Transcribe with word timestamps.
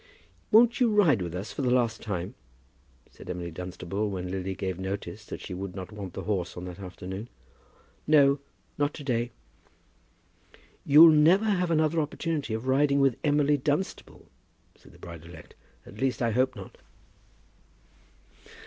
"Won't 0.49 0.79
you 0.79 0.91
ride 0.91 1.21
with 1.21 1.35
us 1.35 1.53
for 1.53 1.61
the 1.61 1.69
last 1.69 2.01
time?" 2.01 2.33
said 3.11 3.29
Emily 3.29 3.51
Dunstable 3.51 4.09
when 4.09 4.31
Lily 4.31 4.55
gave 4.55 4.79
notice 4.79 5.23
that 5.25 5.41
she 5.41 5.53
would 5.53 5.75
not 5.75 5.91
want 5.91 6.13
the 6.13 6.23
horse 6.23 6.57
on 6.57 6.65
that 6.65 6.79
afternoon. 6.79 7.29
"No; 8.07 8.39
not 8.79 8.95
to 8.95 9.03
day." 9.03 9.29
"You'll 10.87 11.11
never 11.11 11.45
have 11.45 11.69
another 11.69 11.99
opportunity 12.01 12.55
of 12.55 12.65
riding 12.65 12.99
with 12.99 13.19
Emily 13.23 13.57
Dunstable," 13.57 14.25
said 14.73 14.91
the 14.91 14.97
bride 14.97 15.23
elect; 15.23 15.53
"at 15.85 16.01
least 16.01 16.19
I 16.23 16.31
hope 16.31 16.55
not." 16.55 16.79